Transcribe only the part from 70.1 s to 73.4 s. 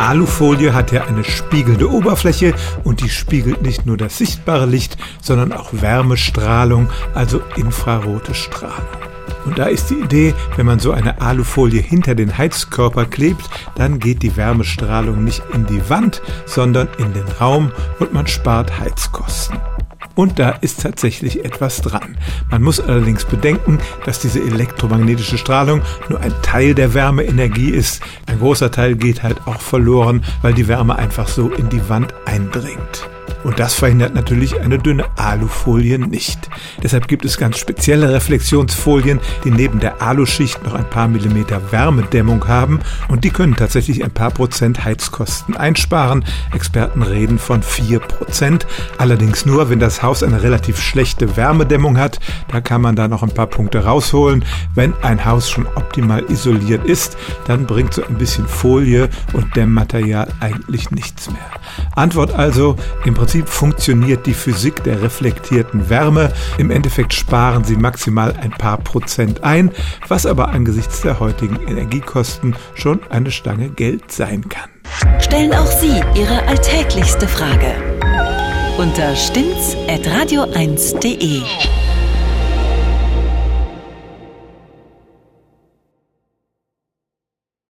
aber angesichts der heutigen Energiekosten schon eine